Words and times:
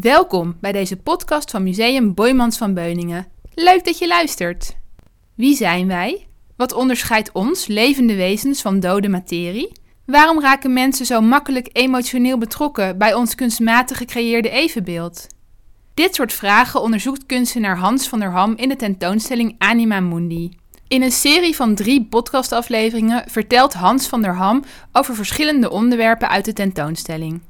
Welkom 0.00 0.56
bij 0.60 0.72
deze 0.72 0.96
podcast 0.96 1.50
van 1.50 1.62
Museum 1.62 2.14
Boymans 2.14 2.58
van 2.58 2.74
Beuningen. 2.74 3.26
Leuk 3.54 3.84
dat 3.84 3.98
je 3.98 4.06
luistert. 4.06 4.76
Wie 5.34 5.56
zijn 5.56 5.86
wij? 5.86 6.26
Wat 6.56 6.72
onderscheidt 6.72 7.32
ons, 7.32 7.66
levende 7.66 8.14
wezens, 8.14 8.62
van 8.62 8.80
dode 8.80 9.08
materie? 9.08 9.72
Waarom 10.06 10.40
raken 10.40 10.72
mensen 10.72 11.06
zo 11.06 11.20
makkelijk 11.20 11.68
emotioneel 11.72 12.38
betrokken 12.38 12.98
bij 12.98 13.14
ons 13.14 13.34
kunstmatig 13.34 13.96
gecreëerde 13.96 14.50
evenbeeld? 14.50 15.26
Dit 15.94 16.14
soort 16.14 16.32
vragen 16.32 16.82
onderzoekt 16.82 17.26
kunstenaar 17.26 17.76
Hans 17.76 18.08
van 18.08 18.18
der 18.18 18.30
Ham 18.30 18.56
in 18.56 18.68
de 18.68 18.76
tentoonstelling 18.76 19.54
Anima 19.58 20.00
Mundi. 20.00 20.50
In 20.88 21.02
een 21.02 21.12
serie 21.12 21.56
van 21.56 21.74
drie 21.74 22.04
podcastafleveringen 22.04 23.24
vertelt 23.26 23.72
Hans 23.72 24.06
van 24.06 24.22
der 24.22 24.34
Ham 24.34 24.64
over 24.92 25.14
verschillende 25.14 25.70
onderwerpen 25.70 26.28
uit 26.28 26.44
de 26.44 26.52
tentoonstelling. 26.52 27.40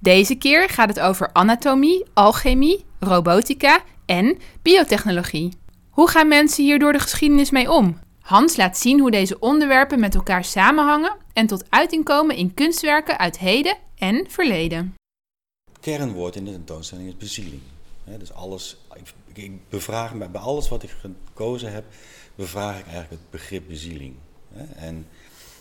Deze 0.00 0.34
keer 0.34 0.68
gaat 0.68 0.88
het 0.88 1.00
over 1.00 1.32
anatomie, 1.32 2.04
alchemie, 2.14 2.84
robotica 2.98 3.82
en 4.06 4.38
biotechnologie. 4.62 5.52
Hoe 5.90 6.08
gaan 6.08 6.28
mensen 6.28 6.64
hier 6.64 6.78
door 6.78 6.92
de 6.92 6.98
geschiedenis 6.98 7.50
mee 7.50 7.70
om? 7.70 7.98
Hans 8.20 8.56
laat 8.56 8.78
zien 8.78 9.00
hoe 9.00 9.10
deze 9.10 9.38
onderwerpen 9.38 10.00
met 10.00 10.14
elkaar 10.14 10.44
samenhangen 10.44 11.16
en 11.32 11.46
tot 11.46 11.64
uiting 11.68 12.04
komen 12.04 12.36
in 12.36 12.54
kunstwerken 12.54 13.18
uit 13.18 13.38
heden 13.38 13.76
en 13.96 14.26
verleden. 14.28 14.94
Kernwoord 15.80 16.36
in 16.36 16.44
de 16.44 16.50
tentoonstelling 16.50 17.08
is 17.08 17.16
bezieling. 17.16 17.62
dus 18.18 18.32
alles, 18.32 18.76
ik, 19.32 19.68
bevraag 19.68 20.14
bij 20.14 20.40
alles 20.40 20.68
wat 20.68 20.82
ik 20.82 20.90
gekozen 21.00 21.72
heb, 21.72 21.84
bevraag 22.34 22.78
ik 22.78 22.84
eigenlijk 22.84 23.10
het 23.10 23.30
begrip 23.30 23.68
bezieling. 23.68 24.14
En 24.74 25.06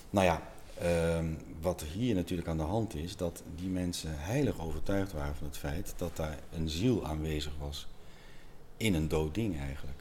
nou 0.10 0.26
ja, 0.26 0.42
ehm, 0.82 1.26
wat 1.62 1.84
hier 1.94 2.16
natuurlijk 2.16 2.48
aan 2.48 2.58
de 2.58 2.64
hand 2.64 2.96
is, 2.96 3.16
dat 3.16 3.44
die 3.56 3.70
mensen 3.70 4.10
heilig 4.14 4.62
overtuigd 4.62 5.14
waren 5.14 5.36
van 5.36 5.48
het 5.48 5.58
feit 5.58 5.94
dat 5.98 6.16
daar 6.16 6.38
een 6.54 6.70
ziel 6.70 7.06
aanwezig 7.06 7.54
was 7.60 7.88
in 8.78 8.94
een 8.94 9.08
dood 9.08 9.36
ding 9.36 9.60
eigenlijk. 9.60 9.98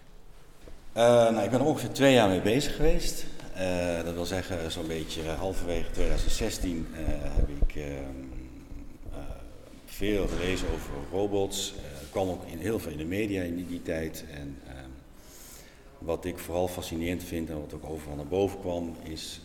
Uh, 0.96 1.02
nou, 1.02 1.44
ik 1.44 1.50
ben 1.50 1.60
er 1.60 1.66
ongeveer 1.66 1.92
twee 1.92 2.12
jaar 2.12 2.28
mee 2.28 2.40
bezig 2.40 2.76
geweest. 2.76 3.24
Uh, 3.56 4.04
dat 4.04 4.14
wil 4.14 4.24
zeggen, 4.24 4.72
zo'n 4.72 4.86
beetje 4.86 5.22
halverwege 5.22 5.90
2016 5.90 6.86
uh, 6.92 6.98
eh, 6.98 7.06
heb 7.22 7.48
ik 7.48 7.76
ehm, 7.76 8.24
veel 9.84 10.28
gelezen 10.28 10.68
over 10.74 10.90
robots. 11.10 11.74
Het 11.98 12.10
kwam 12.10 12.28
ook 12.28 12.44
in, 12.44 12.58
heel 12.58 12.78
veel 12.78 12.92
in 12.92 12.98
de 12.98 13.04
media 13.04 13.42
in 13.42 13.66
die, 13.66 13.82
tijd. 13.82 14.24
En 14.30 14.58
ehm, 14.66 14.90
wat 15.98 16.24
ik 16.24 16.38
vooral 16.38 16.68
fascinerend 16.68 17.22
vind 17.24 17.50
en 17.50 17.60
wat 17.60 17.74
ook 17.74 17.90
overal 17.90 18.16
naar 18.16 18.26
boven 18.26 18.60
kwam, 18.60 18.96
is 19.02 19.40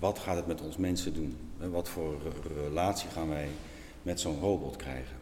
wat 0.00 0.18
gaat 0.18 0.36
het 0.36 0.46
met 0.46 0.60
ons 0.60 0.76
mensen 0.76 1.14
doen? 1.14 1.36
Wat 1.56 1.88
voor 1.88 2.16
relatie 2.64 3.10
gaan 3.10 3.28
wij 3.28 3.48
met 4.02 4.20
zo'n 4.20 4.40
robot 4.40 4.76
krijgen? 4.76 5.16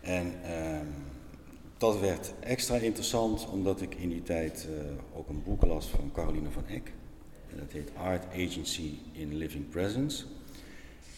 En 0.00 0.26
um, 0.26 0.88
dat 1.78 2.00
werd 2.00 2.32
extra 2.40 2.76
interessant 2.76 3.48
omdat 3.48 3.80
ik 3.80 3.94
in 3.94 4.08
die 4.08 4.22
tijd 4.22 4.66
uh, 4.70 5.18
ook 5.18 5.28
een 5.28 5.42
boek 5.42 5.64
las 5.64 5.86
van 5.86 6.10
Caroline 6.12 6.50
van 6.50 6.66
Eck. 6.66 6.92
En 7.50 7.58
dat 7.58 7.72
heet 7.72 7.90
Art 7.96 8.24
Agency 8.26 8.92
in 9.12 9.36
Living 9.36 9.68
Presence. 9.68 10.24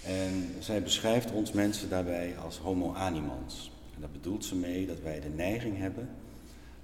En 0.04 0.54
zij 0.58 0.82
beschrijft 0.82 1.32
ons 1.32 1.52
mensen 1.52 1.88
daarbij 1.88 2.38
als 2.38 2.58
homo 2.58 2.94
animans. 2.94 3.72
En 3.94 4.00
daar 4.00 4.10
bedoelt 4.10 4.44
ze 4.44 4.56
mee 4.56 4.86
dat 4.86 5.00
wij 5.00 5.20
de 5.20 5.28
neiging 5.28 5.78
hebben 5.78 6.08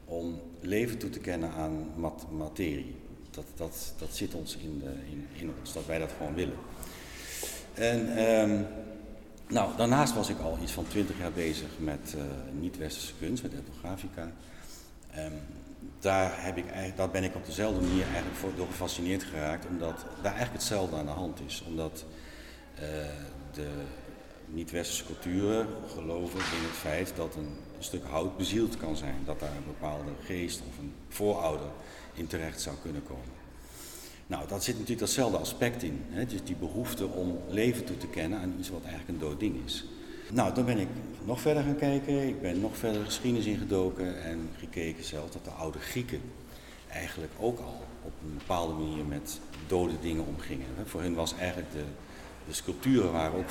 om 0.04 0.40
leven 0.60 0.98
toe 0.98 1.10
te 1.10 1.20
kennen 1.20 1.50
aan 1.50 1.86
mat 1.96 2.26
materie. 2.30 2.94
Dat, 3.32 3.44
dat, 3.56 3.92
dat 3.98 4.08
zit 4.12 4.34
ons 4.34 4.56
in, 4.56 4.78
de, 4.78 5.10
in, 5.10 5.26
in 5.32 5.52
ons, 5.60 5.72
dat 5.72 5.86
wij 5.86 5.98
dat 5.98 6.10
gewoon 6.16 6.34
willen. 6.34 6.56
En 7.74 8.24
um, 8.24 8.66
nou, 9.48 9.76
daarnaast 9.76 10.14
was 10.14 10.28
ik 10.28 10.38
al 10.38 10.58
iets 10.62 10.72
van 10.72 10.86
twintig 10.88 11.18
jaar 11.18 11.32
bezig 11.32 11.68
met 11.78 12.14
uh, 12.16 12.22
niet-westerse 12.60 13.12
kunst, 13.18 13.42
met 13.42 13.54
etnografica. 13.54 14.32
Um, 15.18 15.32
daar, 16.00 16.44
heb 16.44 16.56
ik 16.56 16.70
eigenlijk, 16.70 17.12
ben 17.12 17.24
ik 17.24 17.34
op 17.34 17.46
dezelfde 17.46 17.80
manier 17.80 18.04
eigenlijk 18.04 18.36
voor, 18.36 18.50
door 18.56 18.66
gefascineerd 18.66 19.22
geraakt, 19.22 19.66
omdat 19.66 20.04
daar 20.22 20.32
eigenlijk 20.32 20.52
hetzelfde 20.52 20.96
aan 20.96 21.06
de 21.06 21.12
hand 21.12 21.40
is. 21.46 21.62
Omdat 21.66 22.04
uh, 22.74 22.80
de 23.52 23.68
niet-westerse 24.46 25.04
culturen 25.04 25.66
geloven 25.94 26.38
in 26.38 26.62
het 26.68 26.76
feit 26.76 27.12
dat 27.16 27.34
een, 27.34 27.56
een, 27.76 27.84
stuk 27.84 28.04
hout 28.04 28.36
bezield 28.36 28.76
kan 28.76 28.96
zijn. 28.96 29.16
Dat 29.24 29.40
daar 29.40 29.56
een 29.56 29.66
bepaalde 29.66 30.10
geest 30.24 30.62
of 30.68 30.78
een 30.78 30.94
voorouder 31.08 31.68
in 32.14 32.26
terecht 32.26 32.60
zou 32.60 32.76
kunnen 32.82 33.02
komen. 33.02 33.40
Nou, 34.26 34.48
dat 34.48 34.64
zit 34.64 34.74
natuurlijk 34.74 35.00
datzelfde 35.00 35.38
aspect 35.38 35.82
in. 35.82 36.04
Hè? 36.08 36.26
Dus 36.26 36.44
die 36.44 36.56
behoefte 36.56 37.06
om 37.06 37.38
leven 37.48 37.84
toe 37.84 37.96
te 37.96 38.06
kennen 38.06 38.38
aan 38.38 38.54
iets 38.58 38.70
wat 38.70 38.82
eigenlijk 38.82 39.08
een 39.08 39.28
dood 39.28 39.40
ding 39.40 39.64
is. 39.64 39.84
Nou, 40.30 40.54
dan 40.54 40.64
ben 40.64 40.78
ik 40.78 40.88
nog 41.24 41.40
verder 41.40 41.62
gaan 41.62 41.76
kijken. 41.76 42.28
Ik 42.28 42.40
ben 42.40 42.60
nog 42.60 42.76
verder 42.76 43.04
geschiedenis 43.04 43.46
ingedoken 43.46 44.22
en 44.22 44.48
gekeken 44.58 45.04
zelf 45.04 45.30
dat 45.30 45.44
de 45.44 45.50
oude 45.50 45.78
Grieken 45.78 46.20
eigenlijk 46.88 47.32
ook 47.40 47.58
al 47.58 47.84
op 48.02 48.12
een 48.24 48.38
bepaalde 48.38 48.72
manier 48.72 49.04
met 49.04 49.40
dode 49.66 50.00
dingen 50.00 50.26
omgingen. 50.26 50.66
Voor 50.84 51.02
hen 51.02 51.14
was 51.14 51.34
eigenlijk 51.38 51.72
de, 51.72 51.84
de 52.46 52.54
sculpturen 52.54 53.12
waren 53.12 53.38
ook 53.38 53.50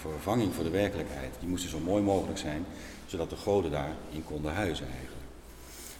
vervanging 0.00 0.54
voor 0.54 0.64
de 0.64 0.70
werkelijkheid. 0.70 1.34
Die 1.40 1.48
moesten 1.48 1.70
zo 1.70 1.78
mooi 1.78 2.02
mogelijk 2.02 2.38
zijn, 2.38 2.64
zodat 3.06 3.30
de 3.30 3.36
goden 3.36 3.70
daarin 3.70 4.24
konden 4.24 4.54
huizen 4.54 4.86
eigenlijk. 4.86 5.19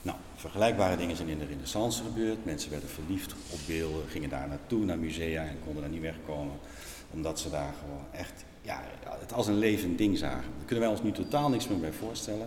Nou, 0.03 0.19
vergelijkbare 0.37 0.97
dingen 0.97 1.17
zijn 1.17 1.29
in 1.29 1.39
de 1.39 1.45
renaissance 1.45 2.03
gebeurd. 2.03 2.45
Mensen 2.45 2.71
werden 2.71 2.89
verliefd 2.89 3.35
op 3.51 3.59
beelden, 3.67 4.09
gingen 4.09 4.29
daar 4.29 4.49
naartoe, 4.49 4.85
naar 4.85 4.99
musea 4.99 5.43
en 5.43 5.59
konden 5.65 5.83
daar 5.83 5.91
niet 5.91 6.01
wegkomen. 6.01 6.57
Omdat 7.11 7.41
ze 7.41 7.51
daar 7.51 7.75
gewoon 7.81 8.05
echt 8.13 8.45
ja, 8.63 8.83
het 9.21 9.33
als 9.33 9.47
een 9.47 9.59
levend 9.59 9.99
ding 9.99 10.19
zagen. 10.19 10.51
Daar 10.57 10.67
kunnen 10.67 10.85
wij 10.85 10.95
ons 10.95 11.03
nu 11.03 11.13
totaal 11.13 11.49
niks 11.49 11.69
meer 11.69 11.81
bij 11.81 11.93
voorstellen. 11.93 12.47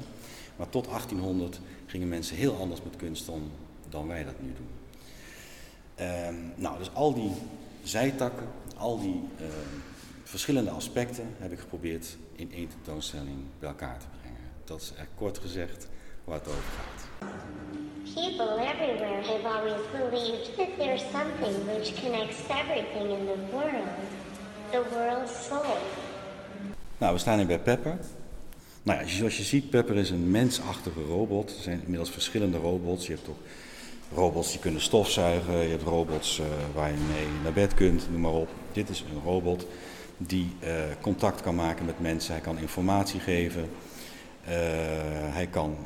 Maar 0.55 0.69
tot 0.69 0.85
1800 0.85 1.59
gingen 1.85 2.07
mensen 2.07 2.35
heel 2.35 2.57
anders 2.57 2.83
met 2.83 2.95
kunst 2.95 3.29
om 3.29 3.51
dan 3.89 4.07
wij 4.07 4.23
dat 4.23 4.41
nu 4.41 4.53
doen. 4.53 4.69
Um, 6.07 6.53
nou, 6.55 6.77
dus 6.77 6.93
al 6.93 7.13
die 7.13 7.31
zijtakken, 7.83 8.47
al 8.77 8.99
die 8.99 9.21
uh, 9.41 9.47
verschillende 10.23 10.69
aspecten 10.69 11.25
heb 11.37 11.51
ik 11.51 11.59
geprobeerd 11.59 12.17
in 12.35 12.51
één 12.53 12.67
tentoonstelling 12.67 13.37
bij 13.59 13.69
elkaar 13.69 13.99
te 13.99 14.05
brengen. 14.19 14.41
Dat 14.63 14.81
is 14.81 14.93
kort 15.15 15.37
gezegd 15.37 15.87
waar 16.23 16.39
het 16.39 16.47
over 16.47 16.63
gaat. 16.63 17.32
People 18.13 18.59
everywhere 18.59 19.21
have 19.23 19.45
always 19.45 19.81
believed 19.91 20.57
that 20.57 20.77
there's 20.77 21.01
something 21.11 21.53
which 21.67 21.95
connects 21.95 22.43
everything 22.49 23.11
in 23.11 23.25
the 23.25 23.39
world. 23.51 23.87
The 24.71 24.83
world's 24.91 25.45
soul. 25.47 25.77
Nou, 26.97 27.13
we 27.13 27.19
staan 27.19 27.37
hier 27.37 27.47
bij 27.47 27.59
Pepper. 27.59 27.97
Nou 28.83 28.99
ja, 28.99 29.07
zoals 29.07 29.37
je 29.37 29.43
ziet, 29.43 29.69
Pepper 29.69 29.95
is 29.95 30.09
een 30.09 30.31
mensachtige 30.31 31.01
robot. 31.01 31.49
Er 31.49 31.61
zijn 31.61 31.81
inmiddels 31.81 32.09
verschillende 32.09 32.57
robots. 32.57 33.07
Je 33.07 33.13
hebt 33.13 33.29
ook 33.29 33.39
robots 34.15 34.51
die 34.51 34.59
kunnen 34.59 34.81
stofzuigen. 34.81 35.57
Je 35.57 35.69
hebt 35.69 35.83
robots 35.83 36.39
uh, 36.39 36.45
waar 36.73 36.89
je 36.89 36.97
mee 36.97 37.27
naar 37.43 37.53
bed 37.53 37.73
kunt, 37.73 38.11
noem 38.11 38.21
maar 38.21 38.31
op. 38.31 38.49
Dit 38.71 38.89
is 38.89 39.03
een 39.11 39.21
robot 39.23 39.67
die 40.17 40.55
uh, 40.63 40.69
contact 41.01 41.41
kan 41.41 41.55
maken 41.55 41.85
met 41.85 41.99
mensen. 41.99 42.33
Hij 42.33 42.41
kan 42.41 42.57
informatie 42.57 43.19
geven. 43.19 43.61
Uh, 43.61 44.49
hij 45.33 45.47
kan 45.51 45.77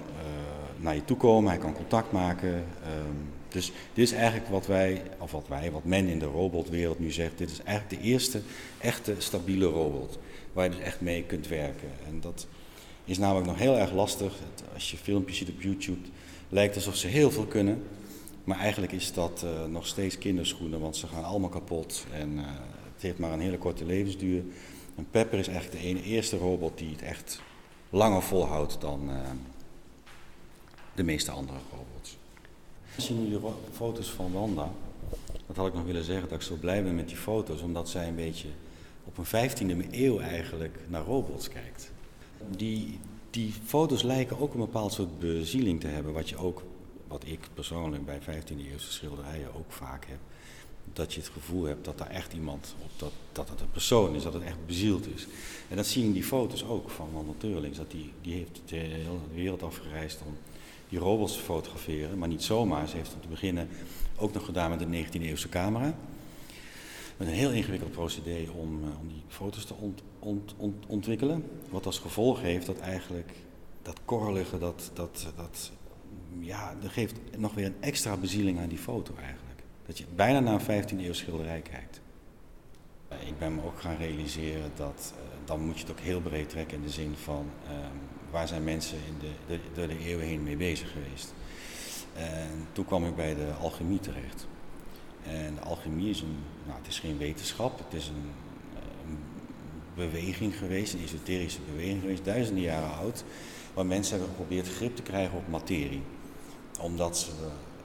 naar 0.79 0.95
je 0.95 1.05
toe 1.05 1.17
komen, 1.17 1.49
hij 1.49 1.59
kan 1.59 1.73
contact 1.73 2.11
maken. 2.11 2.53
Um, 2.53 3.29
dus 3.47 3.71
dit 3.93 4.05
is 4.05 4.11
eigenlijk 4.11 4.47
wat 4.47 4.67
wij, 4.67 5.01
of 5.17 5.31
wat 5.31 5.47
wij, 5.47 5.71
wat 5.71 5.83
men 5.83 6.07
in 6.07 6.19
de 6.19 6.25
robotwereld 6.25 6.99
nu 6.99 7.11
zegt, 7.11 7.37
dit 7.37 7.49
is 7.51 7.61
eigenlijk 7.63 8.01
de 8.01 8.07
eerste 8.09 8.41
echte 8.79 9.15
stabiele 9.17 9.65
robot. 9.65 10.19
Waar 10.53 10.63
je 10.63 10.71
dus 10.71 10.79
echt 10.79 11.01
mee 11.01 11.23
kunt 11.23 11.47
werken. 11.47 11.89
En 12.07 12.19
dat 12.21 12.47
is 13.05 13.17
namelijk 13.17 13.47
nog 13.47 13.57
heel 13.57 13.77
erg 13.77 13.91
lastig. 13.91 14.33
Als 14.73 14.91
je 14.91 14.97
filmpjes 14.97 15.37
ziet 15.37 15.49
op 15.49 15.61
YouTube, 15.61 16.07
lijkt 16.49 16.75
alsof 16.75 16.95
ze 16.95 17.07
heel 17.07 17.31
veel 17.31 17.45
kunnen. 17.45 17.83
Maar 18.43 18.59
eigenlijk 18.59 18.91
is 18.91 19.13
dat 19.13 19.43
uh, 19.45 19.65
nog 19.65 19.87
steeds 19.87 20.17
kinderschoenen, 20.17 20.79
want 20.79 20.95
ze 20.95 21.07
gaan 21.07 21.23
allemaal 21.23 21.49
kapot. 21.49 22.05
En 22.13 22.31
uh, 22.31 22.45
het 22.93 23.01
heeft 23.01 23.17
maar 23.17 23.31
een 23.31 23.39
hele 23.39 23.57
korte 23.57 23.85
levensduur. 23.85 24.43
En 24.95 25.07
Pepper 25.11 25.39
is 25.39 25.47
eigenlijk 25.47 25.81
de 25.81 25.87
ene, 25.87 26.03
eerste 26.03 26.37
robot 26.37 26.77
die 26.77 26.89
het 26.89 27.01
echt 27.01 27.41
langer 27.89 28.21
volhoudt 28.21 28.81
dan, 28.81 29.09
uh, 29.09 29.15
de 30.97 31.03
meeste 31.03 31.31
andere 31.31 31.57
robots. 31.71 32.17
Zien 32.97 33.23
jullie 33.23 33.39
foto's 33.71 34.09
van 34.09 34.31
Wanda? 34.31 34.71
Dat 35.47 35.55
had 35.55 35.67
ik 35.67 35.73
nog 35.73 35.85
willen 35.85 36.03
zeggen, 36.03 36.29
dat 36.29 36.37
ik 36.37 36.45
zo 36.45 36.55
blij 36.55 36.83
ben 36.83 36.95
met 36.95 37.07
die 37.07 37.17
foto's, 37.17 37.61
omdat 37.61 37.89
zij 37.89 38.07
een 38.07 38.15
beetje 38.15 38.47
op 39.03 39.17
een 39.17 39.49
15e 39.49 39.91
eeuw 39.91 40.19
eigenlijk 40.19 40.79
naar 40.87 41.03
robots 41.03 41.47
kijkt. 41.47 41.91
Die, 42.49 42.99
die 43.29 43.53
foto's 43.65 44.03
lijken 44.03 44.39
ook 44.39 44.53
een 44.53 44.59
bepaald 44.59 44.93
soort 44.93 45.19
bezieling 45.19 45.79
te 45.79 45.87
hebben, 45.87 46.13
wat 46.13 46.29
je 46.29 46.37
ook, 46.37 46.63
wat 47.07 47.23
ik 47.25 47.39
persoonlijk 47.53 48.05
bij 48.05 48.19
15e 48.21 48.71
eeuwse 48.71 48.91
schilderijen 48.91 49.55
ook 49.55 49.71
vaak 49.71 50.05
heb. 50.05 50.19
Dat 50.93 51.13
je 51.13 51.19
het 51.19 51.29
gevoel 51.29 51.63
hebt 51.63 51.85
dat 51.85 51.97
daar 51.97 52.09
echt 52.09 52.33
iemand 52.33 52.75
op, 52.83 52.89
dat, 52.97 53.11
dat 53.31 53.49
het 53.49 53.61
een 53.61 53.71
persoon 53.71 54.15
is, 54.15 54.23
dat 54.23 54.33
het 54.33 54.43
echt 54.43 54.65
bezield 54.65 55.07
is. 55.15 55.27
En 55.69 55.75
dat 55.75 55.85
zie 55.85 56.01
je 56.01 56.07
in 56.07 56.13
die 56.13 56.23
foto's 56.23 56.63
ook 56.63 56.89
van 56.89 57.09
Wanda 57.13 57.33
Teurlings, 57.37 57.77
dat 57.77 57.91
die, 57.91 58.11
die 58.21 58.33
heeft 58.33 58.61
de 58.65 58.75
hele 58.75 59.17
wereld 59.33 59.63
afgereisd 59.63 60.19
om 60.25 60.37
die 60.89 60.99
robots 60.99 61.33
te 61.33 61.39
fotograferen. 61.39 62.17
Maar 62.17 62.27
niet 62.27 62.43
zomaar. 62.43 62.87
Ze 62.87 62.95
heeft 62.95 63.13
om 63.13 63.21
te 63.21 63.27
beginnen 63.27 63.69
ook 64.17 64.33
nog 64.33 64.45
gedaan 64.45 64.69
met 64.69 64.81
een 64.81 65.05
19e-eeuwse 65.05 65.49
camera. 65.49 65.93
met 67.17 67.27
een 67.27 67.33
heel 67.33 67.51
ingewikkeld 67.51 67.91
procedé 67.91 68.47
om, 68.55 68.83
eh, 68.83 68.99
om 68.99 69.07
die 69.07 69.23
foto's 69.27 69.65
te 69.65 69.73
ont, 69.73 70.01
ont, 70.19 70.53
ont, 70.57 70.85
ontwikkelen. 70.87 71.43
Wat 71.69 71.85
als 71.85 71.99
gevolg 71.99 72.41
heeft 72.41 72.65
dat 72.65 72.79
eigenlijk 72.79 73.31
dat 73.81 73.99
korrelige, 74.05 74.57
dat, 74.57 74.91
dat, 74.93 75.27
dat, 75.35 75.71
ja, 76.39 76.75
dat 76.81 76.91
geeft 76.91 77.15
nog 77.37 77.53
weer 77.53 77.65
een 77.65 77.75
extra 77.79 78.17
bezieling 78.17 78.59
aan 78.59 78.67
die 78.67 78.77
foto 78.77 79.13
eigenlijk. 79.15 79.63
Dat 79.85 79.97
je 79.97 80.05
bijna 80.15 80.39
naar 80.39 80.53
een 80.53 80.83
15e 80.83 80.97
eeuw 80.97 81.13
schilderij 81.13 81.61
kijkt. 81.61 82.01
Ik 83.25 83.37
ben 83.39 83.55
me 83.55 83.63
ook 83.63 83.81
gaan 83.81 83.97
realiseren 83.97 84.71
dat 84.75 85.13
uh, 85.15 85.21
dan 85.45 85.65
moet 85.65 85.75
je 85.75 85.81
het 85.81 85.91
ook 85.91 85.99
heel 85.99 86.21
breed 86.21 86.49
trekken 86.49 86.77
in 86.77 86.83
de 86.83 86.89
zin 86.89 87.13
van 87.15 87.45
um, 87.69 87.99
waar 88.31 88.47
zijn 88.47 88.63
mensen 88.63 88.97
in 89.07 89.15
de, 89.19 89.31
de, 89.47 89.59
door 89.73 89.87
de 89.87 89.99
eeuwen 89.99 90.25
heen 90.25 90.43
mee 90.43 90.57
bezig 90.57 90.91
geweest. 90.91 91.33
En 92.15 92.67
toen 92.71 92.85
kwam 92.85 93.05
ik 93.05 93.15
bij 93.15 93.35
de 93.35 93.51
alchemie 93.61 93.99
terecht. 93.99 94.47
En 95.23 95.55
de 95.55 95.61
alchemie 95.61 96.09
is 96.09 96.21
een, 96.21 96.37
nou 96.65 96.77
het 96.77 96.87
is 96.87 96.99
geen 96.99 97.17
wetenschap, 97.17 97.77
het 97.77 97.93
is 97.93 98.07
een, 98.07 98.31
een 99.07 99.17
beweging 99.95 100.57
geweest, 100.57 100.93
een 100.93 101.03
esoterische 101.03 101.59
beweging 101.71 102.01
geweest, 102.01 102.25
duizenden 102.25 102.63
jaren 102.63 102.97
oud, 102.97 103.23
waar 103.73 103.85
mensen 103.85 104.17
hebben 104.17 104.35
geprobeerd 104.35 104.67
grip 104.67 104.95
te 104.95 105.01
krijgen 105.01 105.37
op 105.37 105.47
materie. 105.47 106.01
Omdat 106.79 107.17
ze, 107.17 107.29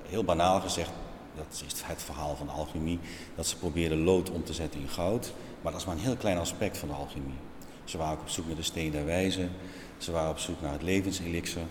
heel 0.09 0.25
banaal 0.25 0.61
gezegd, 0.61 0.91
dat 1.37 1.63
is 1.67 1.83
het 1.85 2.03
verhaal 2.03 2.37
van 2.37 2.47
de 2.47 2.53
alchemie, 2.53 2.99
dat 3.35 3.47
ze 3.47 3.57
probeerden 3.57 3.99
lood 3.99 4.31
om 4.31 4.45
te 4.45 4.53
zetten 4.53 4.81
in 4.81 4.89
goud, 4.89 5.33
maar 5.61 5.73
dat 5.73 5.81
is 5.81 5.87
maar 5.87 5.97
een 5.97 6.03
heel 6.03 6.17
klein 6.17 6.39
aspect 6.39 6.79
van 6.79 6.89
de 6.89 6.95
alchemie. 6.95 7.39
Ze 7.85 7.99
waren 7.99 8.13
ook 8.13 8.21
op 8.21 8.29
zoek 8.29 8.47
naar 8.47 8.57
de 8.57 8.63
steen 8.63 8.91
der 8.91 9.05
wijzen, 9.05 9.51
ze 9.99 10.13
waren 10.13 10.31
op 10.31 10.39
zoek 10.39 10.61
naar 10.61 10.73
het 10.73 10.83
levenselixer. 10.83 11.63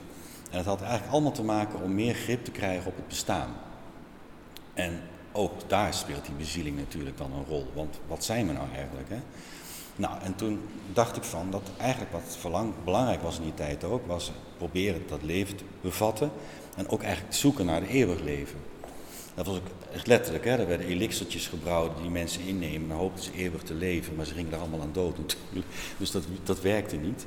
En 0.52 0.58
het 0.58 0.66
had 0.66 0.81
eigenlijk 0.81 1.12
allemaal 1.12 1.31
te 1.31 1.44
maken 1.44 1.81
om 1.81 1.96
meer 1.96 2.13
grip 2.13 2.46
te 2.46 2.52
krijgen 2.52 2.88
op 2.88 2.96
het 2.96 3.08
bestaan. 3.08 3.50
En 4.74 5.02
ook 5.31 5.52
daar 5.68 5.94
speelt 5.94 6.25
die 6.25 6.36
bezieling 6.36 6.78
natuurlijk 6.78 7.18
dan 7.18 7.31
een 7.34 7.46
rol. 7.46 7.72
Want 7.74 8.00
wat 8.08 8.24
zijn 8.24 8.48
we 8.48 8.54
nou 8.54 8.68
eigenlijk? 8.75 9.10
Hè? 9.10 9.19
Nou, 9.96 10.22
en 10.22 10.36
toen 10.36 10.60
dacht 10.94 11.18
ik 11.18 11.24
van 11.24 11.52
dat 11.52 11.72
eigenlijk 11.78 12.12
wat 12.12 12.38
belangrijk 12.84 13.22
was 13.22 13.38
in 13.38 13.44
die 13.44 13.54
tijd 13.54 13.84
ook, 13.84 14.07
was 14.07 14.31
proberen 14.57 15.07
dat 15.07 15.24
leven 15.24 15.56
te 15.56 15.64
bevatten 15.81 16.31
en 16.75 16.90
ook 16.90 17.02
eigenlijk 17.02 17.36
zoeken 17.36 17.66
naar 17.66 17.81
het 17.81 17.90
eeuwig 17.90 18.22
leven. 18.22 18.60
Dat 19.36 19.45
was 19.45 19.56
ook 19.56 19.68
echt 19.94 20.07
letterlijk, 20.07 20.45
hè? 20.45 20.51
er 20.51 20.68
werden 20.68 20.88
elixertjes 20.88 21.48
gebrouwen 21.48 21.92
die 22.01 22.10
mensen 22.10 22.42
innemen 22.48 22.92
en 22.92 22.98
hoopten 22.98 23.24
ze 23.24 23.31
eeuwig 23.36 23.62
te 23.62 23.74
leven, 23.74 24.16
maar 24.16 24.25
ze 24.25 24.33
gingen 24.33 24.54
er 24.54 24.60
allemaal 24.60 24.81
aan 24.81 24.94
dood 24.94 25.18
natuurlijk. 25.18 25.68
Dus 25.98 26.12
dat, 26.12 26.24
dat 26.44 26.62
werkte 26.62 26.95
niet. 26.95 27.25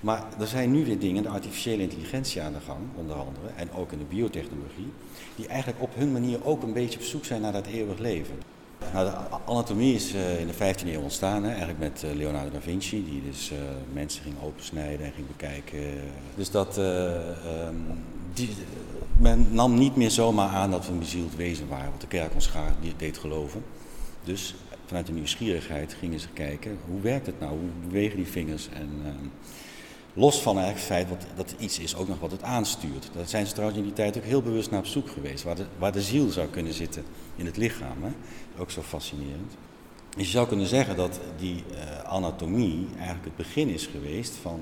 Maar 0.00 0.24
er 0.40 0.46
zijn 0.46 0.70
nu 0.70 0.84
weer 0.84 0.98
dingen, 0.98 1.22
de 1.22 1.28
artificiële 1.28 1.82
intelligentie 1.82 2.42
aan 2.42 2.52
de 2.52 2.60
gang, 2.66 2.80
onder 2.94 3.16
andere, 3.16 3.46
en 3.56 3.72
ook 3.72 3.92
in 3.92 3.98
de 3.98 4.04
biotechnologie, 4.04 4.92
die 5.36 5.46
eigenlijk 5.46 5.82
op 5.82 5.94
hun 5.94 6.12
manier 6.12 6.44
ook 6.44 6.62
een 6.62 6.72
beetje 6.72 6.98
op 6.98 7.04
zoek 7.04 7.24
zijn 7.24 7.40
naar 7.40 7.52
dat 7.52 7.66
eeuwig 7.66 7.98
leven. 7.98 8.34
Nou, 8.92 9.10
de 9.10 9.36
anatomie 9.46 9.94
is 9.94 10.14
uh, 10.14 10.40
in 10.40 10.46
de 10.46 10.54
15e 10.54 10.86
eeuw 10.86 11.00
ontstaan, 11.00 11.42
hè, 11.42 11.48
eigenlijk 11.48 11.78
met 11.78 12.02
uh, 12.04 12.14
Leonardo 12.14 12.50
da 12.50 12.60
Vinci, 12.60 13.04
die 13.04 13.22
dus 13.22 13.50
uh, 13.52 13.58
mensen 13.92 14.22
ging 14.22 14.34
opensnijden 14.42 15.06
en 15.06 15.12
ging 15.12 15.26
bekijken. 15.26 15.80
Dus 16.34 16.50
dat, 16.50 16.78
um, 16.78 18.04
die, 18.34 18.48
men 19.18 19.46
nam 19.50 19.74
niet 19.78 19.96
meer 19.96 20.10
zomaar 20.10 20.48
aan 20.48 20.70
dat 20.70 20.86
we 20.86 20.92
een 20.92 20.98
bezield 20.98 21.36
wezen 21.36 21.68
waren, 21.68 21.90
wat 21.90 22.00
de 22.00 22.06
kerk 22.06 22.34
ons 22.34 22.50
deed 22.96 23.18
geloven. 23.18 23.64
Dus 24.24 24.54
vanuit 24.86 25.06
de 25.06 25.12
nieuwsgierigheid 25.12 25.96
gingen 25.98 26.20
ze 26.20 26.28
kijken, 26.32 26.78
hoe 26.86 27.00
werkt 27.00 27.26
het 27.26 27.40
nou, 27.40 27.52
hoe 27.52 27.88
bewegen 27.88 28.16
die 28.16 28.26
vingers 28.26 28.68
en... 28.68 28.90
Ehm, 29.04 29.26
Los 30.14 30.42
van 30.42 30.58
het 30.58 30.78
feit 30.78 31.08
dat, 31.08 31.26
dat 31.36 31.54
iets 31.58 31.78
is 31.78 31.96
ook 31.96 32.08
nog 32.08 32.20
wat 32.20 32.30
het 32.30 32.42
aanstuurt. 32.42 33.10
Daar 33.14 33.26
zijn 33.26 33.46
ze 33.46 33.52
trouwens 33.52 33.78
in 33.78 33.84
die 33.84 33.94
tijd 33.94 34.16
ook 34.16 34.24
heel 34.24 34.42
bewust 34.42 34.70
naar 34.70 34.80
op 34.80 34.86
zoek 34.86 35.10
geweest. 35.10 35.44
Waar 35.44 35.54
de, 35.54 35.66
waar 35.78 35.92
de 35.92 36.02
ziel 36.02 36.30
zou 36.30 36.48
kunnen 36.48 36.72
zitten 36.72 37.04
in 37.36 37.46
het 37.46 37.56
lichaam. 37.56 38.02
Hè? 38.02 38.10
Ook 38.58 38.70
zo 38.70 38.82
fascinerend. 38.82 39.52
Dus 40.16 40.24
je 40.26 40.32
zou 40.32 40.48
kunnen 40.48 40.66
zeggen 40.66 40.96
dat 40.96 41.20
die 41.38 41.64
uh, 41.70 42.02
anatomie 42.02 42.86
eigenlijk 42.96 43.24
het 43.24 43.36
begin 43.36 43.68
is 43.68 43.86
geweest 43.86 44.34
van 44.42 44.60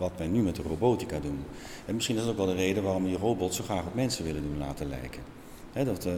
wat 0.00 0.12
wij 0.16 0.26
nu 0.26 0.42
met 0.42 0.56
de 0.56 0.62
robotica 0.62 1.18
doen. 1.20 1.44
En 1.86 1.94
misschien 1.94 2.16
is 2.16 2.22
dat 2.22 2.30
ook 2.30 2.36
wel 2.36 2.46
de 2.46 2.54
reden 2.54 2.82
waarom 2.82 3.04
die 3.04 3.16
robots 3.16 3.56
zo 3.56 3.64
graag 3.64 3.86
op 3.86 3.94
mensen 3.94 4.24
willen 4.24 4.42
doen 4.42 4.58
laten 4.58 4.88
lijken. 4.88 5.22
dat, 5.72 6.06
uh, 6.06 6.12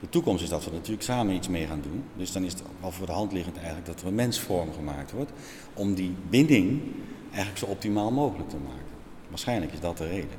de 0.00 0.08
toekomst 0.08 0.42
is 0.42 0.48
dat 0.48 0.64
we 0.64 0.70
natuurlijk 0.70 1.02
samen 1.02 1.34
iets 1.34 1.48
mee 1.48 1.66
gaan 1.66 1.80
doen. 1.82 2.04
Dus 2.16 2.32
dan 2.32 2.44
is 2.44 2.52
het 2.52 2.62
wel 2.80 2.90
voor 2.90 3.06
de 3.06 3.12
hand 3.12 3.32
liggend 3.32 3.56
eigenlijk 3.56 3.86
dat 3.86 4.00
er 4.00 4.06
een 4.06 4.14
mensvorm 4.14 4.72
gemaakt 4.72 5.12
wordt. 5.12 5.30
Om 5.74 5.94
die 5.94 6.14
binding 6.28 6.80
eigenlijk 7.26 7.58
zo 7.58 7.66
optimaal 7.66 8.10
mogelijk 8.10 8.48
te 8.48 8.56
maken. 8.56 8.86
Waarschijnlijk 9.28 9.72
is 9.72 9.80
dat 9.80 9.98
de 9.98 10.08
reden. 10.08 10.38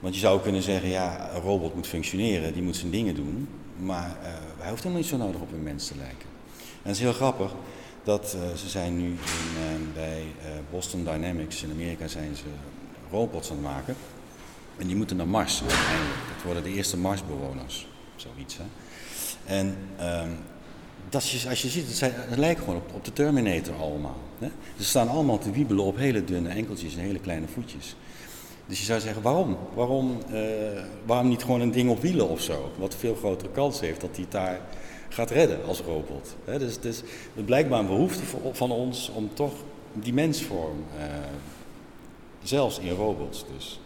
Want 0.00 0.14
je 0.14 0.20
zou 0.20 0.40
kunnen 0.40 0.62
zeggen, 0.62 0.88
ja, 0.88 1.34
een 1.34 1.40
robot 1.40 1.74
moet 1.74 1.86
functioneren, 1.86 2.52
die 2.52 2.62
moet 2.62 2.76
zijn 2.76 2.90
dingen 2.90 3.14
doen, 3.14 3.48
maar 3.76 4.16
uh, 4.22 4.28
hij 4.58 4.68
hoeft 4.68 4.82
helemaal 4.82 5.02
niet 5.02 5.10
zo 5.10 5.16
nodig 5.16 5.40
op 5.40 5.52
een 5.52 5.62
mens 5.62 5.86
te 5.86 5.96
lijken. 5.96 6.28
En 6.58 6.88
het 6.88 6.96
is 6.96 7.00
heel 7.00 7.12
grappig 7.12 7.54
dat 8.04 8.36
uh, 8.36 8.56
ze 8.56 8.68
zijn 8.68 8.96
nu 8.96 9.08
in, 9.08 9.16
uh, 9.16 9.94
bij 9.94 10.22
Boston 10.70 11.04
Dynamics 11.04 11.62
in 11.62 11.70
Amerika 11.70 12.06
zijn 12.06 12.36
ze 12.36 12.44
robots 13.10 13.50
aan 13.50 13.56
het 13.56 13.64
maken. 13.64 13.96
En 14.78 14.86
die 14.86 14.96
moeten 14.96 15.16
naar 15.16 15.28
Mars 15.28 15.60
uiteindelijk. 15.60 16.20
Dat 16.34 16.42
worden 16.44 16.62
de 16.62 16.72
eerste 16.72 16.96
Marsbewoners, 16.96 17.86
zoiets. 18.16 18.56
Hè? 18.56 18.64
En 19.44 19.76
ehm, 19.98 20.30
dat 21.08 21.28
je, 21.28 21.48
als 21.48 21.62
je 21.62 21.68
ziet, 21.68 22.00
het, 22.00 22.38
lijkt 22.38 22.60
gewoon 22.60 22.76
op, 22.76 22.94
op 22.94 23.04
de 23.04 23.12
Terminator 23.12 23.74
allemaal. 23.74 24.16
Hè? 24.38 24.48
Ze 24.76 24.84
staan 24.84 25.08
allemaal 25.08 25.38
te 25.38 25.50
wiebelen 25.50 25.84
op 25.84 25.96
hele 25.96 26.24
dunne 26.24 26.48
enkeltjes 26.48 26.94
en 26.94 27.00
hele 27.00 27.18
kleine 27.18 27.46
voetjes. 27.48 27.96
Dus 28.66 28.78
je 28.78 28.84
zou 28.84 29.00
zeggen, 29.00 29.22
waarom? 29.22 29.58
Waarom, 29.74 30.18
uh, 30.32 30.40
waarom 31.06 31.28
niet 31.28 31.42
gewoon 31.42 31.60
een 31.60 31.70
ding 31.70 31.90
op 31.90 32.00
wielen 32.00 32.28
of 32.28 32.40
zo? 32.40 32.72
Wat 32.78 32.94
veel 32.94 33.14
grotere 33.14 33.50
kans 33.50 33.80
heeft 33.80 34.00
dat 34.00 34.16
het 34.16 34.30
daar 34.30 34.60
gaat 35.10 35.30
redden 35.30 35.64
als 35.64 35.80
robot. 35.80 36.36
Dus, 36.80 37.02
het 37.34 37.44
blijkbaar 37.44 37.80
een 37.80 37.86
behoefte 37.86 38.22
van 38.52 38.70
ons 38.70 39.10
om 39.14 39.30
toch 39.34 39.52
die 39.92 40.12
mensvorm, 40.12 40.84
uh, 40.98 41.04
zelfs 42.42 42.78
in 42.78 42.90
robots 42.90 43.44
dus. 43.56 43.80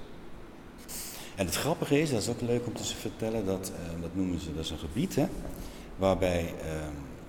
En 1.34 1.46
het 1.46 1.54
grappige 1.54 2.00
is, 2.00 2.10
dat 2.10 2.20
is 2.20 2.28
ook 2.28 2.40
leuk 2.40 2.66
om 2.66 2.72
te 2.72 2.84
vertellen, 2.84 3.46
dat, 3.46 3.72
uh, 3.74 4.02
dat 4.02 4.14
noemen 4.14 4.40
ze, 4.40 4.54
dat 4.54 4.64
is 4.64 4.70
een 4.70 4.78
gebied 4.78 5.14
hè, 5.14 5.26
waarbij 5.96 6.54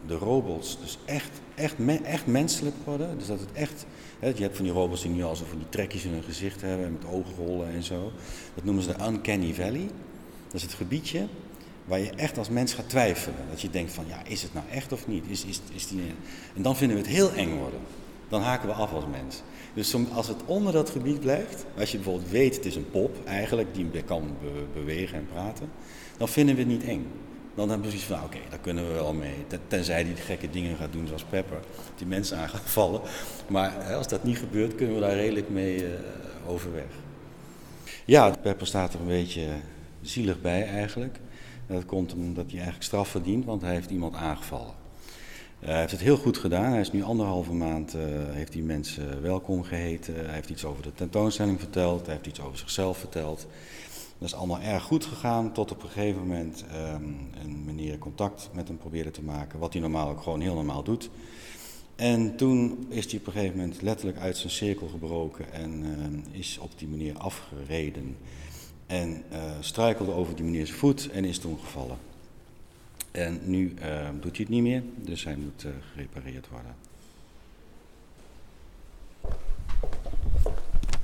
de 0.07 0.15
robots 0.15 0.77
dus 0.81 0.97
echt, 1.05 1.29
echt, 1.55 1.75
echt 2.03 2.27
menselijk 2.27 2.75
worden. 2.83 3.17
Dus 3.17 3.27
dat 3.27 3.39
het 3.39 3.51
echt. 3.53 3.85
Hè, 4.19 4.27
je 4.27 4.41
hebt 4.41 4.55
van 4.55 4.65
die 4.65 4.73
robots 4.73 5.01
die 5.01 5.11
nu 5.11 5.23
al 5.23 5.35
zo 5.35 5.45
van 5.45 5.57
die 5.57 5.69
trekjes 5.69 6.05
in 6.05 6.11
hun 6.11 6.23
gezicht 6.23 6.61
hebben 6.61 6.91
met 6.91 7.11
oogrollen 7.11 7.67
en 7.67 7.83
zo. 7.83 8.11
Dat 8.55 8.63
noemen 8.63 8.83
ze 8.83 8.95
de 8.97 9.05
Uncanny 9.05 9.53
Valley. 9.53 9.89
Dat 10.45 10.53
is 10.53 10.61
het 10.61 10.73
gebiedje 10.73 11.27
waar 11.85 11.99
je 11.99 12.09
echt 12.09 12.37
als 12.37 12.49
mens 12.49 12.73
gaat 12.73 12.89
twijfelen. 12.89 13.39
Dat 13.49 13.61
je 13.61 13.69
denkt 13.69 13.93
van 13.93 14.03
ja, 14.07 14.21
is 14.25 14.41
het 14.41 14.53
nou 14.53 14.65
echt 14.71 14.91
of 14.91 15.07
niet? 15.07 15.23
Is, 15.27 15.45
is, 15.45 15.61
is 15.73 15.87
die... 15.87 16.01
En 16.55 16.61
dan 16.61 16.75
vinden 16.75 16.97
we 16.97 17.03
het 17.03 17.11
heel 17.11 17.33
eng 17.33 17.57
worden. 17.57 17.79
Dan 18.29 18.41
haken 18.41 18.67
we 18.67 18.73
af 18.73 18.91
als 18.91 19.05
mens. 19.11 19.41
Dus 19.73 19.95
als 20.13 20.27
het 20.27 20.45
onder 20.45 20.73
dat 20.73 20.89
gebied 20.89 21.19
blijft, 21.19 21.65
als 21.77 21.91
je 21.91 21.97
bijvoorbeeld 21.97 22.31
weet 22.31 22.55
het 22.55 22.65
is 22.65 22.75
een 22.75 22.89
pop 22.89 23.25
eigenlijk, 23.25 23.73
die 23.73 24.03
kan 24.03 24.37
bewegen 24.73 25.17
en 25.17 25.27
praten, 25.33 25.69
dan 26.17 26.27
vinden 26.27 26.55
we 26.55 26.61
het 26.61 26.69
niet 26.69 26.83
eng 26.83 27.07
dan 27.55 27.69
hebben 27.69 27.91
we 27.91 27.97
zoiets 27.97 28.13
van, 28.13 28.23
oké, 28.23 28.49
daar 28.49 28.59
kunnen 28.59 28.87
we 28.87 28.93
wel 28.93 29.13
mee. 29.13 29.45
Tenzij 29.67 30.03
die 30.03 30.15
gekke 30.15 30.49
dingen 30.49 30.77
gaat 30.77 30.91
doen 30.91 31.07
zoals 31.07 31.23
Pepper, 31.23 31.59
die 31.97 32.07
mensen 32.07 32.37
aan 32.37 32.49
gaat 32.49 32.61
vallen. 32.63 33.01
Maar 33.47 33.93
als 33.93 34.07
dat 34.07 34.23
niet 34.23 34.37
gebeurt, 34.37 34.75
kunnen 34.75 34.95
we 34.95 35.01
daar 35.01 35.15
redelijk 35.15 35.49
mee 35.49 35.83
uh, 35.83 35.89
overweg. 36.47 36.85
Ja, 38.05 38.29
Pepper 38.29 38.67
staat 38.67 38.93
er 38.93 38.99
een 38.99 39.07
beetje 39.07 39.47
zielig 40.01 40.41
bij 40.41 40.67
eigenlijk. 40.67 41.19
Dat 41.67 41.85
komt 41.85 42.13
omdat 42.13 42.45
hij 42.45 42.53
eigenlijk 42.53 42.83
straf 42.83 43.07
verdient, 43.07 43.45
want 43.45 43.61
hij 43.61 43.73
heeft 43.73 43.89
iemand 43.89 44.15
aangevallen. 44.15 44.73
Uh, 45.59 45.67
hij 45.69 45.79
heeft 45.79 45.91
het 45.91 46.01
heel 46.01 46.17
goed 46.17 46.37
gedaan. 46.37 46.71
Hij 46.71 46.81
is 46.81 46.91
nu 46.91 47.03
anderhalve 47.03 47.53
maand, 47.53 47.95
uh, 47.95 48.01
heeft 48.29 48.51
die 48.51 48.63
mensen 48.63 49.21
welkom 49.21 49.63
geheten. 49.63 50.15
Hij 50.15 50.33
heeft 50.33 50.49
iets 50.49 50.65
over 50.65 50.83
de 50.83 50.93
tentoonstelling 50.93 51.59
verteld. 51.59 52.05
Hij 52.05 52.15
heeft 52.15 52.27
iets 52.27 52.41
over 52.41 52.57
zichzelf 52.57 52.97
verteld. 52.97 53.47
Dat 54.17 54.27
is 54.27 54.35
allemaal 54.35 54.59
erg 54.59 54.83
goed 54.83 55.05
gegaan, 55.05 55.51
tot 55.51 55.71
op 55.71 55.83
een 55.83 55.89
gegeven 55.89 56.21
moment 56.21 56.65
um, 56.93 57.29
een 57.43 57.63
meneer 57.65 57.97
contact 57.97 58.49
met 58.53 58.67
hem 58.67 58.77
probeerde 58.77 59.11
te 59.11 59.23
maken, 59.23 59.59
wat 59.59 59.73
hij 59.73 59.81
normaal 59.81 60.09
ook 60.09 60.21
gewoon 60.21 60.41
heel 60.41 60.53
normaal 60.53 60.83
doet. 60.83 61.09
En 61.95 62.35
toen 62.35 62.85
is 62.89 63.05
hij 63.05 63.19
op 63.19 63.27
een 63.27 63.33
gegeven 63.33 63.57
moment 63.57 63.81
letterlijk 63.81 64.17
uit 64.17 64.37
zijn 64.37 64.51
cirkel 64.51 64.87
gebroken 64.87 65.53
en 65.53 65.83
uh, 65.83 66.39
is 66.39 66.57
op 66.57 66.71
die 66.77 66.87
meneer 66.87 67.17
afgereden. 67.17 68.17
En 68.87 69.23
uh, 69.31 69.41
struikelde 69.59 70.11
over 70.11 70.35
die 70.35 70.45
meneer 70.45 70.65
zijn 70.65 70.79
voet 70.79 71.09
en 71.09 71.25
is 71.25 71.39
toen 71.39 71.59
gevallen. 71.59 71.97
En 73.11 73.39
nu 73.43 73.73
uh, 73.79 74.09
doet 74.21 74.37
hij 74.37 74.45
het 74.45 74.49
niet 74.49 74.61
meer, 74.61 74.83
dus 74.95 75.23
hij 75.23 75.35
moet 75.35 75.63
uh, 75.63 75.71
gerepareerd 75.93 76.47
worden. 76.49 76.75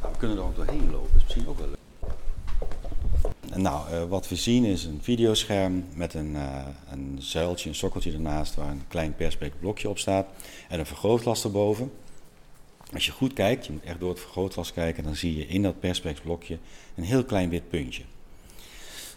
Nou, 0.02 0.12
we 0.14 0.18
kunnen 0.18 0.38
er 0.38 0.44
ook 0.44 0.56
doorheen 0.56 0.92
lopen, 0.92 1.10
dat 1.14 1.16
is 1.16 1.24
misschien 1.24 1.48
ook 1.48 1.58
wel 1.60 1.68
leuk. 1.68 1.80
Nou, 3.56 4.06
wat 4.06 4.28
we 4.28 4.36
zien 4.36 4.64
is 4.64 4.84
een 4.84 5.00
videoscherm 5.02 5.86
met 5.94 6.14
een, 6.14 6.36
een 6.90 7.16
zuiltje, 7.20 7.70
een 7.70 7.76
sokkeltje 7.76 8.12
ernaast 8.12 8.56
waar 8.56 8.72
een 8.72 8.88
klein 8.88 9.16
perspex 9.16 9.56
blokje 9.60 9.90
op 9.90 9.98
staat 9.98 10.28
en 10.70 10.80
een 10.80 10.86
vergrootglas 10.86 11.44
erboven. 11.44 11.92
Als 12.94 13.06
je 13.06 13.12
goed 13.12 13.34
kijkt, 13.34 13.66
je 13.66 13.72
moet 13.72 13.84
echt 13.84 14.00
door 14.00 14.10
het 14.10 14.20
vergrootglas 14.20 14.74
kijken, 14.74 15.04
dan 15.04 15.16
zie 15.16 15.38
je 15.38 15.48
in 15.48 15.62
dat 15.62 15.80
perspex 15.80 16.20
blokje 16.20 16.58
een 16.96 17.04
heel 17.04 17.24
klein 17.24 17.50
wit 17.50 17.70
puntje. 17.70 18.04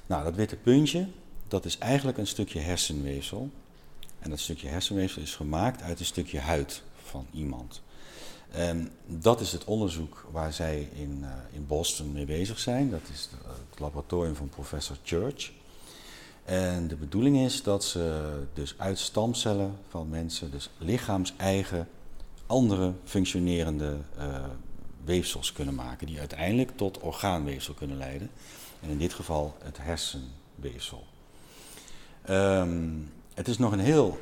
Nou, 0.07 0.25
dat 0.25 0.35
witte 0.35 0.57
puntje, 0.57 1.07
dat 1.49 1.65
is 1.65 1.79
eigenlijk 1.79 2.19
een 2.19 2.27
stukje 2.27 2.61
hersenweefsel. 2.61 3.51
En 4.19 4.31
dat 4.31 4.39
stukje 4.39 4.69
hersenweefsel 4.69 5.23
is 5.23 5.35
gemaakt 5.35 5.83
uit 5.83 5.99
een 6.01 6.05
stukje 6.05 6.39
huid 6.39 6.83
van 7.03 7.27
iemand. 7.33 7.83
En 8.51 8.91
dat 9.07 9.41
is 9.41 9.53
het 9.53 9.65
onderzoek 9.65 10.29
waar 10.31 10.53
zij 10.53 10.89
in, 10.93 11.19
uh, 11.23 11.29
in 11.53 11.67
Boston 11.67 12.13
mee 12.13 12.25
bezig 12.25 12.59
zijn. 12.59 12.91
Dat 12.91 13.01
is 13.13 13.29
het 13.71 13.81
laboratorium 13.81 14.35
van 14.35 14.49
professor 14.49 14.97
Church. 15.03 15.53
En 16.45 16.89
de 16.89 16.97
bedoeling 16.97 17.39
is 17.39 17.63
dat 17.63 17.85
ze 17.85 18.33
dus 18.53 18.75
uit 18.77 18.99
stamcellen 18.99 19.79
van 19.89 20.09
mensen, 20.09 20.51
dus 20.51 20.71
lichaams-eigen, 20.79 21.89
andere 22.55 22.93
functionerende 23.05 23.97
uh, 24.19 24.45
weefsels 25.05 25.53
kunnen 25.53 25.75
maken, 25.75 26.07
die 26.07 26.19
uiteindelijk 26.19 26.77
tot 26.77 27.01
orgaanweefsel 27.01 27.75
kunnen 27.75 27.97
leiden. 27.97 28.31
En 28.81 28.91
in 28.91 28.99
dit 28.99 29.15
geval 29.15 29.57
het 29.63 29.79
hersenweefsel. 29.81 31.05
Um, 32.31 33.13
het 33.35 33.49
is 33.49 33.59
nog 33.59 33.73
een 33.73 33.79
heel 33.79 34.19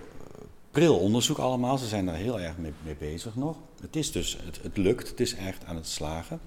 pril 0.71 0.99
onderzoek 0.99 1.39
allemaal. 1.39 1.79
Ze 1.79 1.87
zijn 1.87 2.07
daar 2.07 2.15
heel 2.15 2.41
erg 2.41 2.57
mee, 2.57 2.73
mee 2.85 2.97
bezig 2.97 3.37
nog. 3.37 3.57
Het 3.81 3.97
is 3.97 4.13
dus, 4.13 4.39
het, 4.63 4.77
lukt, 4.77 5.09
het 5.09 5.21
is 5.21 5.35
echt 5.35 5.65
aan 5.65 5.77
het 5.77 5.89
slagen. 5.89 6.41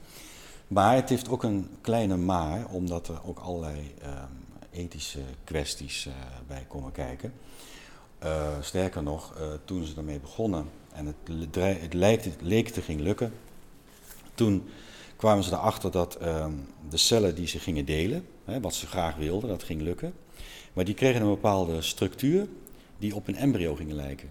Maar 0.67 0.95
het 0.95 1.09
heeft 1.09 1.29
ook 1.29 1.43
een 1.43 1.69
kleine 1.81 2.17
maar, 2.17 2.65
omdat 2.65 3.07
er 3.07 3.19
ook 3.25 3.39
allerlei 3.39 3.93
um, 4.03 4.11
ethische 4.71 5.23
kwesties 5.43 6.05
uh, 6.05 6.13
bij 6.47 6.65
komen 6.67 6.91
kijken. 6.91 7.33
Uh, 8.25 8.47
sterker 8.61 9.03
nog, 9.03 9.33
uh, 9.37 9.47
toen 9.65 9.85
ze 9.85 9.93
ermee 9.97 10.19
begonnen 10.19 10.65
en 10.93 11.05
het, 11.05 11.15
het, 11.59 11.93
leek, 11.93 12.23
het 12.23 12.41
leek 12.41 12.69
te 12.69 12.81
ging 12.81 13.01
lukken, 13.01 13.33
toen 14.33 14.69
kwamen 15.15 15.43
ze 15.43 15.51
erachter 15.51 15.91
dat 15.91 16.17
um, 16.21 16.67
de 16.89 16.97
cellen 16.97 17.35
die 17.35 17.47
ze 17.47 17.59
gingen 17.59 17.85
delen, 17.85 18.27
hè, 18.45 18.59
wat 18.59 18.73
ze 18.73 18.87
graag 18.87 19.15
wilden, 19.15 19.49
dat 19.49 19.63
ging 19.63 19.81
lukken. 19.81 20.13
Maar 20.73 20.85
die 20.85 20.93
kregen 20.93 21.21
een 21.21 21.27
bepaalde 21.27 21.81
structuur 21.81 22.47
die 22.97 23.15
op 23.15 23.27
een 23.27 23.35
embryo 23.35 23.75
gingen 23.75 23.95
lijken. 23.95 24.29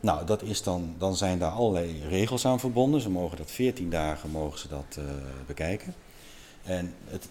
Nou, 0.00 0.26
dat 0.26 0.42
is 0.42 0.62
dan, 0.62 0.94
dan 0.98 1.16
zijn 1.16 1.38
daar 1.38 1.52
allerlei 1.52 2.02
regels 2.08 2.46
aan 2.46 2.60
verbonden. 2.60 3.00
Ze 3.00 3.10
mogen 3.10 3.36
dat 3.36 3.50
14 3.50 3.90
dagen 3.90 4.30
mogen 4.30 4.58
ze 4.58 4.68
dat 4.68 4.96
uh, 4.98 5.04
bekijken. 5.46 5.94
En 6.62 6.94
het, 7.04 7.28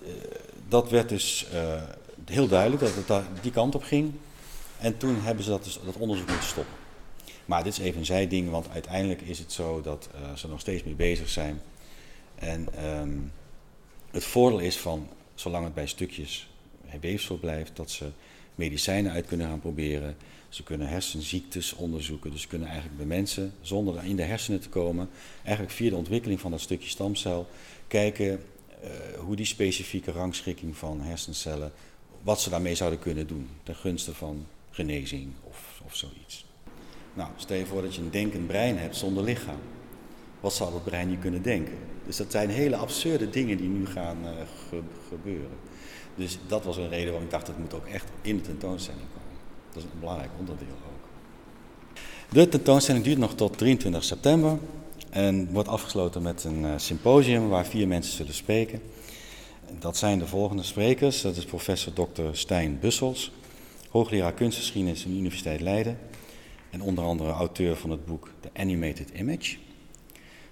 dat 0.68 0.90
werd 0.90 1.10
dus 1.10 1.48
heel 2.26 2.48
duidelijk 2.48 2.82
dat 2.82 2.96
het 2.96 3.08
daar 3.08 3.24
die 3.42 3.52
kant 3.52 3.76
op 3.76 3.84
ging. 3.84 4.14
En 4.80 4.98
toen 4.98 5.22
hebben 5.22 5.44
ze 5.44 5.50
dat, 5.50 5.64
dus, 5.64 5.80
dat 5.86 5.96
onderzoek 5.96 6.28
moeten 6.28 6.48
stoppen. 6.48 6.76
Maar 7.46 7.64
dit 7.64 7.74
is 7.74 7.80
even 7.80 8.00
een 8.00 8.06
zijding, 8.06 8.50
want 8.50 8.70
uiteindelijk 8.70 9.22
is 9.22 9.40
het 9.40 9.52
zo 9.52 9.82
dat 9.82 10.10
ze 10.36 10.44
er 10.44 10.50
nog 10.50 10.60
steeds 10.60 10.84
mee 10.84 10.96
bezig 10.96 11.30
zijn. 11.30 11.62
En 12.36 12.86
um, 12.86 13.32
het 14.12 14.24
voordeel 14.24 14.60
is 14.60 14.78
van, 14.78 15.08
zolang 15.36 15.64
het 15.64 15.74
bij 15.74 15.88
stukjes 15.88 16.50
weefsel 17.02 17.38
blijft, 17.38 17.76
dat 17.76 17.92
ze 17.92 18.10
medicijnen 18.56 19.12
uit 19.12 19.26
kunnen 19.26 19.48
gaan 19.48 19.60
proberen. 19.60 20.18
Ze 20.50 20.64
kunnen 20.64 20.88
hersenziektes 20.88 21.74
onderzoeken. 21.74 22.32
Dus 22.32 22.42
ze 22.42 22.48
kunnen 22.48 22.68
eigenlijk 22.68 22.98
bij 22.98 23.06
mensen, 23.06 23.54
zonder 23.62 24.04
in 24.04 24.16
de 24.16 24.24
hersenen 24.24 24.60
te 24.60 24.70
komen, 24.70 25.10
eigenlijk 25.44 25.76
via 25.76 25.90
de 25.90 25.96
ontwikkeling 25.96 26.40
van 26.40 26.52
dat 26.52 26.62
stukje 26.62 26.90
stamcel, 26.90 27.48
kijken 27.88 28.28
uh, 28.84 28.90
hoe 29.20 29.36
die 29.36 29.46
specifieke 29.46 30.12
rangschikking 30.12 30.78
van 30.78 31.02
hersencellen, 31.02 31.72
wat 32.22 32.42
ze 32.42 32.50
daarmee 32.50 32.76
zouden 32.76 33.00
kunnen 33.00 33.28
doen 33.28 33.50
ten 33.64 33.76
gunste 33.76 34.14
van 34.14 34.46
genezing 34.78 35.34
of, 35.44 35.82
of 35.86 35.96
zoiets. 35.96 36.46
Nou, 37.14 37.30
stel 37.36 37.58
je 37.58 37.66
voor 37.66 37.82
dat 37.82 37.96
je 37.96 38.02
een 38.02 38.12
denkend 38.12 38.48
brein 38.48 38.78
hebt 38.78 38.96
zonder 38.96 39.24
lichaam. 39.24 39.60
Wat 40.40 40.54
zou 40.54 40.72
dat 40.72 40.84
brein 40.84 41.10
niet 41.10 41.20
kunnen 41.20 41.42
denken? 41.42 41.78
Dus 42.06 42.18
dat 42.18 42.32
zijn 42.32 42.50
hele 42.50 42.76
absurde 42.76 43.30
dingen 43.30 43.58
die 43.58 43.68
nu 43.68 43.86
gaan 43.86 44.18
ge 44.70 44.82
gebeuren. 45.10 45.58
Dus 46.16 46.38
dat 46.48 46.64
was 46.64 46.78
een 46.78 46.90
reden 46.90 47.08
waarom 47.08 47.24
ik 47.24 47.32
dacht, 47.32 47.46
dat 47.46 47.58
moet 47.58 47.74
ook 47.74 47.86
echt 47.86 48.06
in 48.22 48.36
de 48.36 48.42
tentoonstelling 48.42 49.08
komen. 49.14 49.38
Dat 49.74 49.84
is 49.84 49.90
een 49.94 50.00
belangrijk 50.00 50.32
onderdeel 50.40 50.68
ook. 50.68 51.08
De 52.30 52.50
tentoonstelling 52.50 53.04
duurt 53.04 53.18
nog 53.18 53.36
tot 53.36 53.58
23 53.58 54.04
september 54.04 54.58
en 55.10 55.52
wordt 55.52 55.70
afgesloten 55.70 56.22
met 56.22 56.44
een 56.44 56.62
uh, 56.62 56.74
symposium 56.76 57.50
waar 57.50 57.66
vier 57.66 57.88
mensen 57.88 58.14
zullen 58.14 58.34
spreken. 58.34 58.82
Dat 59.80 59.98
zijn 59.98 60.20
de 60.20 60.28
volgende 60.28 60.64
sprekers. 60.64 61.22
Dat 61.22 61.36
is 61.36 61.46
professor 61.46 61.94
Dr. 61.94 62.22
Stijn 62.32 62.80
Bussels, 62.80 63.32
hoogleraar 63.98 64.34
kunstgeschiedenis 64.34 65.06
aan 65.06 65.12
de 65.12 65.18
Universiteit 65.18 65.62
Leiden 65.62 65.98
en 66.70 66.82
onder 66.82 67.04
andere 67.04 67.32
auteur 67.32 67.76
van 67.76 67.90
het 67.90 68.06
boek 68.06 68.32
The 68.40 68.50
Animated 68.54 69.10
Image. 69.10 69.58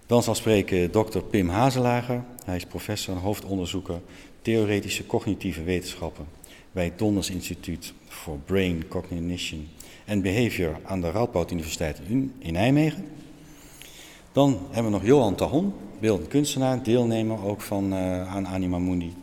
Dan 0.06 0.24
zal 0.24 0.36
spreken 0.36 0.92
Dr. 0.92 1.20
Pim 1.20 1.50
Hazelager. 1.50 2.24
Hij 2.46 2.56
is 2.56 2.66
professor 2.66 3.16
en 3.16 3.22
hoofdonderzoeker 3.22 4.02
theoretische 4.42 5.06
cognitieve 5.06 5.64
wetenschappen 5.64 6.26
bij 6.72 6.84
het 6.84 7.00
Donders 7.00 7.30
Instituut 7.30 7.94
voor 8.08 8.38
Brain 8.38 8.88
Cognition 8.88 9.68
and 10.08 10.22
Behavior 10.22 10.80
aan 10.84 11.02
de 11.02 11.12
Radboud 11.12 11.52
Universiteit 11.52 12.02
in 12.40 12.54
Nijmegen. 12.54 13.06
Dan 14.32 14.60
hebben 14.72 14.92
we 14.92 14.98
nog 14.98 15.08
Johan 15.08 15.36
Tahon, 15.36 15.74
beeldend 16.00 16.28
kunstenaar, 16.28 16.84
deelnemer 16.84 17.46
ook 17.46 17.62
van, 17.62 17.94
uh, 17.94 18.36
aan 18.36 18.48
Anima 18.48 18.80
Mundi. 18.80 19.14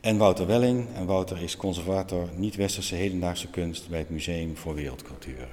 En 0.00 0.18
Wouter 0.18 0.46
Welling. 0.46 0.86
En 0.94 1.06
Wouter 1.06 1.42
is 1.42 1.56
conservator 1.56 2.28
niet-westerse 2.36 2.94
hedendaagse 2.94 3.48
kunst 3.48 3.88
bij 3.88 3.98
het 3.98 4.10
Museum 4.10 4.56
voor 4.56 4.74
Wereldculturen. 4.74 5.48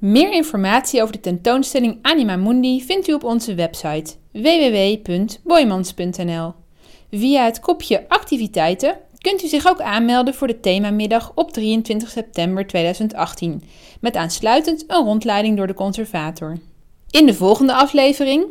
Meer 0.00 0.32
informatie 0.32 1.02
over 1.02 1.14
de 1.14 1.20
tentoonstelling 1.20 1.98
Anima 2.02 2.36
Mundi 2.36 2.82
vindt 2.82 3.08
u 3.08 3.12
op 3.12 3.24
onze 3.24 3.54
website 3.54 4.14
www.boymans.nl. 4.32 6.52
Via 7.10 7.44
het 7.44 7.60
kopje 7.60 8.08
activiteiten 8.08 8.96
kunt 9.18 9.42
u 9.42 9.46
zich 9.46 9.68
ook 9.68 9.80
aanmelden 9.80 10.34
voor 10.34 10.46
de 10.46 10.60
themamiddag 10.60 11.32
op 11.34 11.52
23 11.52 12.10
september 12.10 12.66
2018, 12.66 13.62
met 14.00 14.16
aansluitend 14.16 14.84
een 14.86 15.04
rondleiding 15.04 15.56
door 15.56 15.66
de 15.66 15.74
conservator. 15.74 16.58
In 17.10 17.26
de 17.26 17.34
volgende 17.34 17.74
aflevering: 17.74 18.44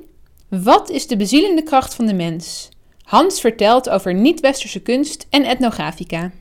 Wat 0.49 0.89
is 0.89 1.07
de 1.07 1.17
bezielende 1.17 1.63
kracht 1.63 1.93
van 1.93 2.05
de 2.05 2.13
mens? 2.13 2.71
Hans 3.03 3.39
vertelt 3.39 3.89
over 3.89 4.13
niet-westerse 4.13 4.81
kunst 4.81 5.27
en 5.29 5.43
etnografica. 5.43 6.31